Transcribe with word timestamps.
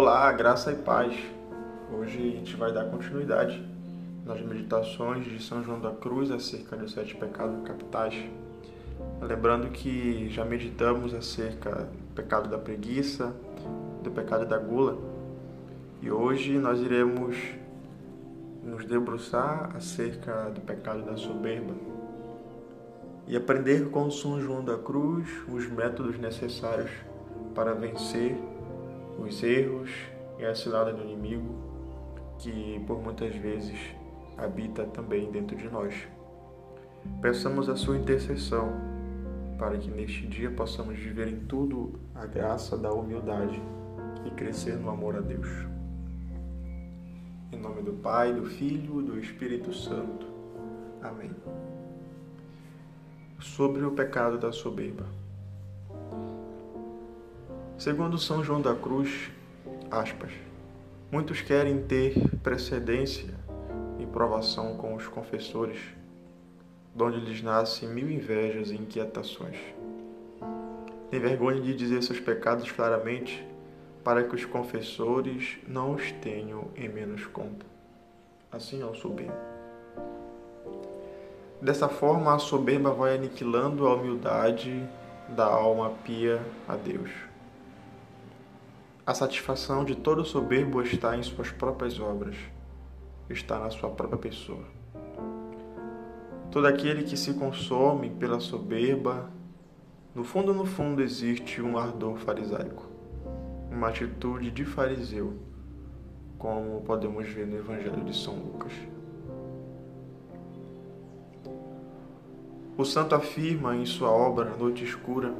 Olá, 0.00 0.30
graça 0.30 0.70
e 0.70 0.76
paz. 0.76 1.12
Hoje 1.92 2.18
a 2.18 2.36
gente 2.36 2.54
vai 2.54 2.72
dar 2.72 2.84
continuidade 2.84 3.60
nas 4.24 4.40
meditações 4.40 5.24
de 5.24 5.42
São 5.42 5.60
João 5.64 5.80
da 5.80 5.90
Cruz 5.90 6.30
acerca 6.30 6.76
dos 6.76 6.92
sete 6.92 7.16
pecados 7.16 7.66
capitais. 7.66 8.14
Lembrando 9.20 9.68
que 9.70 10.28
já 10.30 10.44
meditamos 10.44 11.12
acerca 11.12 11.70
do 11.72 12.14
pecado 12.14 12.48
da 12.48 12.56
preguiça, 12.56 13.34
do 14.00 14.12
pecado 14.12 14.46
da 14.46 14.56
gula, 14.56 14.96
e 16.00 16.12
hoje 16.12 16.56
nós 16.58 16.78
iremos 16.78 17.36
nos 18.62 18.84
debruçar 18.84 19.72
acerca 19.74 20.48
do 20.54 20.60
pecado 20.60 21.02
da 21.02 21.16
soberba 21.16 21.74
e 23.26 23.36
aprender 23.36 23.90
com 23.90 24.08
São 24.12 24.40
João 24.40 24.64
da 24.64 24.78
Cruz 24.78 25.28
os 25.52 25.68
métodos 25.68 26.16
necessários 26.20 26.92
para 27.52 27.74
vencer 27.74 28.38
os 29.18 29.42
erros 29.42 29.90
e 30.38 30.44
a 30.44 30.54
cilada 30.54 30.92
do 30.92 31.02
inimigo 31.02 31.54
que 32.38 32.82
por 32.86 33.02
muitas 33.02 33.34
vezes 33.34 33.78
habita 34.36 34.84
também 34.84 35.30
dentro 35.30 35.56
de 35.56 35.68
nós. 35.68 35.94
Peçamos 37.20 37.68
a 37.68 37.76
sua 37.76 37.96
intercessão 37.96 38.72
para 39.58 39.76
que 39.76 39.90
neste 39.90 40.26
dia 40.26 40.50
possamos 40.50 40.96
viver 40.96 41.28
em 41.28 41.40
tudo 41.40 41.98
a 42.14 42.24
graça 42.26 42.78
da 42.78 42.92
humildade 42.92 43.60
e 44.24 44.30
crescer 44.30 44.76
no 44.76 44.88
amor 44.88 45.16
a 45.16 45.20
Deus. 45.20 45.48
Em 47.50 47.58
nome 47.58 47.82
do 47.82 47.94
Pai, 47.94 48.32
do 48.32 48.46
Filho 48.46 49.00
e 49.00 49.04
do 49.04 49.18
Espírito 49.18 49.72
Santo. 49.72 50.26
Amém. 51.02 51.30
Sobre 53.40 53.84
o 53.84 53.90
pecado 53.92 54.38
da 54.38 54.52
soberba. 54.52 55.17
Segundo 57.78 58.18
São 58.18 58.42
João 58.42 58.60
da 58.60 58.74
Cruz, 58.74 59.30
aspas, 59.88 60.32
muitos 61.12 61.40
querem 61.42 61.80
ter 61.80 62.12
precedência 62.42 63.32
e 64.00 64.04
provação 64.04 64.76
com 64.76 64.96
os 64.96 65.06
confessores, 65.06 65.78
donde 66.92 67.20
lhes 67.20 67.40
nascem 67.40 67.88
mil 67.88 68.10
invejas 68.10 68.72
e 68.72 68.74
inquietações. 68.74 69.56
Tem 71.08 71.20
vergonha 71.20 71.60
de 71.60 71.72
dizer 71.72 72.02
seus 72.02 72.18
pecados 72.18 72.68
claramente, 72.72 73.46
para 74.02 74.24
que 74.24 74.34
os 74.34 74.44
confessores 74.44 75.58
não 75.64 75.94
os 75.94 76.10
tenham 76.10 76.72
em 76.74 76.88
menos 76.88 77.26
conta. 77.26 77.64
Assim 78.50 78.82
é 78.82 78.86
o 78.86 78.94
soberbo. 78.96 79.38
Dessa 81.62 81.88
forma, 81.88 82.34
a 82.34 82.40
soberba 82.40 82.90
vai 82.90 83.14
aniquilando 83.14 83.86
a 83.86 83.94
humildade 83.94 84.84
da 85.28 85.46
alma 85.46 85.92
pia 86.04 86.42
a 86.66 86.74
Deus. 86.74 87.28
A 89.08 89.14
satisfação 89.14 89.86
de 89.86 89.94
todo 89.94 90.22
soberbo 90.22 90.82
está 90.82 91.16
em 91.16 91.22
suas 91.22 91.50
próprias 91.50 91.98
obras, 91.98 92.36
está 93.30 93.58
na 93.58 93.70
sua 93.70 93.88
própria 93.88 94.18
pessoa. 94.18 94.62
Todo 96.50 96.66
aquele 96.66 97.04
que 97.04 97.16
se 97.16 97.32
consome 97.32 98.10
pela 98.10 98.38
soberba, 98.38 99.30
no 100.14 100.22
fundo, 100.24 100.52
no 100.52 100.66
fundo, 100.66 101.00
existe 101.00 101.62
um 101.62 101.78
ardor 101.78 102.18
farisaico, 102.18 102.84
uma 103.70 103.88
atitude 103.88 104.50
de 104.50 104.66
fariseu, 104.66 105.38
como 106.36 106.82
podemos 106.82 107.26
ver 107.30 107.46
no 107.46 107.56
Evangelho 107.56 108.04
de 108.04 108.14
São 108.14 108.34
Lucas. 108.34 108.74
O 112.76 112.84
santo 112.84 113.14
afirma 113.14 113.74
em 113.74 113.86
sua 113.86 114.10
obra 114.10 114.54
Noite 114.54 114.84
Escura 114.84 115.32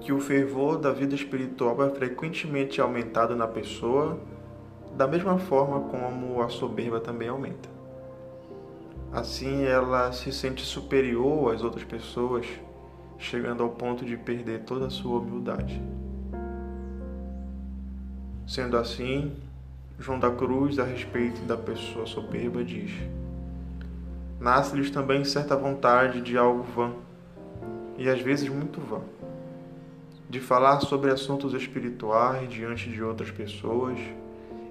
que 0.00 0.12
o 0.12 0.20
fervor 0.20 0.78
da 0.78 0.92
vida 0.92 1.14
espiritual 1.14 1.82
é 1.82 1.90
frequentemente 1.90 2.80
aumentado 2.80 3.34
na 3.34 3.46
pessoa, 3.46 4.18
da 4.96 5.06
mesma 5.06 5.38
forma 5.38 5.80
como 5.80 6.40
a 6.42 6.48
soberba 6.48 7.00
também 7.00 7.28
aumenta. 7.28 7.68
Assim, 9.12 9.64
ela 9.64 10.12
se 10.12 10.32
sente 10.32 10.64
superior 10.64 11.54
às 11.54 11.62
outras 11.62 11.84
pessoas, 11.84 12.46
chegando 13.18 13.62
ao 13.62 13.70
ponto 13.70 14.04
de 14.04 14.16
perder 14.16 14.60
toda 14.60 14.86
a 14.86 14.90
sua 14.90 15.18
humildade. 15.18 15.82
Sendo 18.46 18.76
assim, 18.76 19.32
João 19.98 20.18
da 20.18 20.30
Cruz, 20.30 20.78
a 20.78 20.84
respeito 20.84 21.40
da 21.42 21.56
pessoa 21.56 22.06
soberba, 22.06 22.64
diz: 22.64 22.92
Nasce-lhes 24.38 24.90
também 24.90 25.24
certa 25.24 25.56
vontade 25.56 26.20
de 26.20 26.38
algo 26.38 26.62
vã, 26.62 26.92
e 27.96 28.08
às 28.08 28.20
vezes 28.20 28.48
muito 28.48 28.80
vã 28.80 29.00
de 30.28 30.40
falar 30.40 30.80
sobre 30.80 31.10
assuntos 31.10 31.54
espirituais 31.54 32.48
diante 32.50 32.90
de 32.90 33.02
outras 33.02 33.30
pessoas 33.30 33.98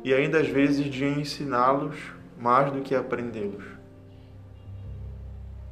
e 0.03 0.13
ainda 0.13 0.39
às 0.39 0.47
vezes 0.47 0.85
de 0.85 1.03
ensiná-los 1.03 1.95
mais 2.37 2.71
do 2.71 2.81
que 2.81 2.93
aprendê-los. 2.93 3.63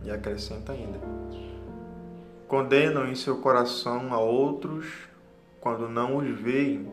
E 0.03 0.09
acrescenta 0.09 0.73
ainda: 0.73 0.99
condenam 2.47 3.07
em 3.07 3.15
seu 3.15 3.37
coração 3.37 4.13
a 4.13 4.19
outros 4.19 4.87
quando 5.61 5.87
não 5.87 6.17
os 6.17 6.27
veem 6.39 6.87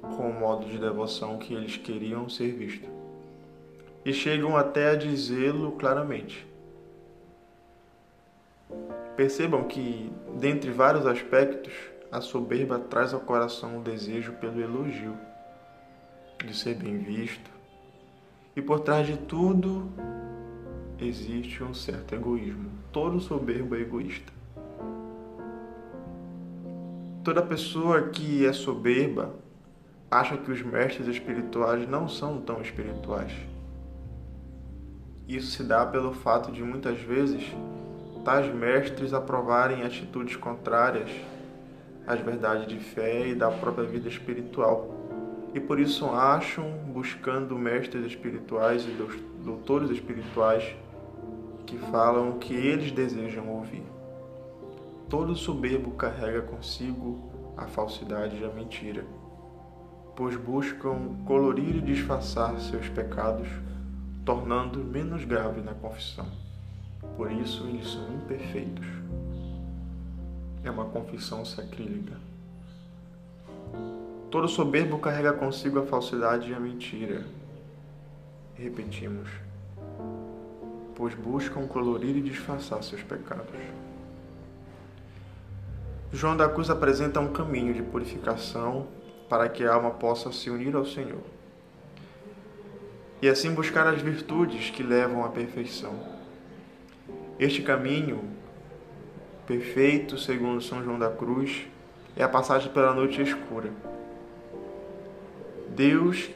com 0.00 0.30
o 0.30 0.32
modo 0.32 0.66
de 0.66 0.78
devoção 0.78 1.38
que 1.38 1.54
eles 1.54 1.76
queriam 1.76 2.28
ser 2.28 2.52
vistos. 2.52 2.88
E 4.04 4.12
chegam 4.12 4.56
até 4.56 4.90
a 4.90 4.94
dizê-lo 4.94 5.72
claramente. 5.72 6.46
Percebam 9.16 9.64
que, 9.64 10.12
dentre 10.38 10.70
vários 10.70 11.06
aspectos, 11.06 11.72
a 12.14 12.20
soberba 12.20 12.78
traz 12.78 13.12
ao 13.12 13.18
coração 13.18 13.78
o 13.78 13.82
desejo 13.82 14.34
pelo 14.34 14.60
elogio, 14.60 15.18
de 16.44 16.56
ser 16.56 16.76
bem 16.76 16.96
visto. 16.96 17.50
E 18.54 18.62
por 18.62 18.78
trás 18.78 19.04
de 19.04 19.16
tudo 19.16 19.90
existe 20.96 21.64
um 21.64 21.74
certo 21.74 22.14
egoísmo. 22.14 22.70
Todo 22.92 23.18
soberbo 23.18 23.74
é 23.74 23.80
egoísta. 23.80 24.32
Toda 27.24 27.42
pessoa 27.42 28.02
que 28.02 28.46
é 28.46 28.52
soberba 28.52 29.34
acha 30.08 30.36
que 30.36 30.52
os 30.52 30.62
mestres 30.62 31.08
espirituais 31.08 31.88
não 31.88 32.08
são 32.08 32.40
tão 32.40 32.62
espirituais. 32.62 33.32
Isso 35.26 35.50
se 35.50 35.64
dá 35.64 35.84
pelo 35.84 36.12
fato 36.12 36.52
de 36.52 36.62
muitas 36.62 37.00
vezes 37.00 37.42
tais 38.24 38.54
mestres 38.54 39.12
aprovarem 39.12 39.82
atitudes 39.82 40.36
contrárias 40.36 41.10
as 42.06 42.20
verdades 42.20 42.66
de 42.66 42.78
fé 42.78 43.28
e 43.28 43.34
da 43.34 43.50
própria 43.50 43.86
vida 43.86 44.08
espiritual. 44.08 44.88
E 45.54 45.60
por 45.60 45.78
isso 45.78 46.06
acham, 46.06 46.68
buscando 46.88 47.56
mestres 47.56 48.04
espirituais 48.04 48.84
e 48.84 49.42
doutores 49.42 49.90
espirituais, 49.90 50.76
que 51.64 51.78
falam 51.78 52.30
o 52.30 52.38
que 52.38 52.54
eles 52.54 52.90
desejam 52.92 53.48
ouvir. 53.48 53.84
Todo 55.08 55.34
soberbo 55.34 55.92
carrega 55.92 56.42
consigo 56.42 57.32
a 57.56 57.66
falsidade 57.66 58.36
e 58.36 58.44
a 58.44 58.48
mentira, 58.48 59.04
pois 60.16 60.36
buscam 60.36 61.16
colorir 61.24 61.76
e 61.76 61.80
disfarçar 61.80 62.58
seus 62.58 62.88
pecados, 62.88 63.48
tornando 64.24 64.80
menos 64.80 65.24
grave 65.24 65.60
na 65.60 65.72
confissão. 65.74 66.26
Por 67.16 67.30
isso 67.30 67.64
eles 67.68 67.88
são 67.88 68.12
imperfeitos 68.12 68.86
é 70.64 70.70
uma 70.70 70.86
confissão 70.86 71.44
sacrílega. 71.44 72.16
Todo 74.30 74.48
soberbo 74.48 74.98
carrega 74.98 75.32
consigo 75.32 75.78
a 75.78 75.86
falsidade 75.86 76.50
e 76.50 76.54
a 76.54 76.58
mentira. 76.58 77.24
Repetimos, 78.54 79.28
pois 80.94 81.14
buscam 81.14 81.66
colorir 81.66 82.16
e 82.16 82.22
disfarçar 82.22 82.82
seus 82.82 83.02
pecados. 83.02 83.60
João 86.12 86.36
da 86.36 86.48
Cruz 86.48 86.70
apresenta 86.70 87.20
um 87.20 87.32
caminho 87.32 87.74
de 87.74 87.82
purificação 87.82 88.86
para 89.28 89.48
que 89.48 89.64
a 89.64 89.74
alma 89.74 89.90
possa 89.90 90.32
se 90.32 90.50
unir 90.50 90.74
ao 90.74 90.84
Senhor 90.84 91.22
e 93.24 93.28
assim 93.28 93.54
buscar 93.54 93.86
as 93.86 94.02
virtudes 94.02 94.68
que 94.68 94.82
levam 94.82 95.24
à 95.24 95.28
perfeição. 95.28 95.94
Este 97.38 97.62
caminho 97.62 98.22
perfeito, 99.46 100.18
segundo 100.18 100.60
São 100.60 100.82
João 100.82 100.98
da 100.98 101.10
Cruz, 101.10 101.66
é 102.16 102.22
a 102.22 102.28
passagem 102.28 102.72
pela 102.72 102.94
noite 102.94 103.20
escura. 103.20 103.70
Deus 105.68 106.30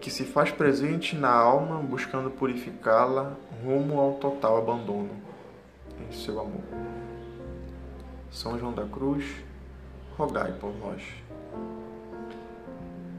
que 0.00 0.10
se 0.10 0.24
faz 0.24 0.50
presente 0.50 1.14
na 1.14 1.30
alma, 1.30 1.76
buscando 1.76 2.28
purificá-la 2.28 3.34
rumo 3.64 4.00
ao 4.00 4.14
total 4.14 4.58
abandono 4.58 5.10
em 6.00 6.12
seu 6.12 6.40
amor. 6.40 6.62
São 8.30 8.58
João 8.58 8.72
da 8.72 8.84
Cruz, 8.84 9.24
rogai 10.16 10.52
por 10.60 10.74
nós. 10.76 11.02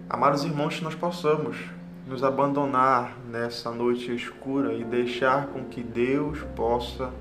Amados 0.09 0.43
irmãos, 0.43 0.77
que 0.77 0.83
nós 0.83 0.95
possamos 0.95 1.57
nos 2.05 2.23
abandonar 2.23 3.17
nessa 3.29 3.71
noite 3.71 4.13
escura 4.13 4.73
e 4.73 4.83
deixar 4.83 5.47
com 5.47 5.63
que 5.63 5.81
Deus 5.81 6.39
possa 6.55 7.13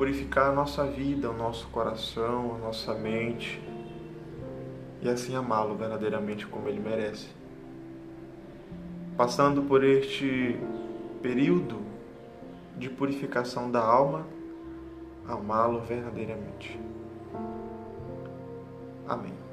purificar 0.00 0.48
a 0.48 0.52
nossa 0.54 0.86
vida, 0.86 1.28
o 1.28 1.36
nosso 1.36 1.68
coração, 1.68 2.54
a 2.54 2.58
nossa 2.58 2.94
mente, 2.94 3.60
e 5.02 5.06
assim 5.06 5.36
amá-lo 5.36 5.74
verdadeiramente 5.74 6.46
como 6.46 6.70
ele 6.70 6.80
merece. 6.80 7.28
Passando 9.14 9.60
por 9.60 9.84
este 9.84 10.58
período 11.20 11.82
de 12.78 12.88
purificação 12.88 13.70
da 13.70 13.84
alma, 13.84 14.26
amá-lo 15.28 15.82
verdadeiramente. 15.82 16.80
Amém. 19.06 19.49